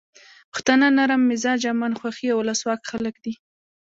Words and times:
پښتانه 0.51 0.87
نرم 0.97 1.21
مزاجه، 1.29 1.67
امن 1.73 1.93
خوښي 1.99 2.27
او 2.31 2.37
ولسواک 2.41 2.81
خلک 2.91 3.15
دي. 3.23 3.33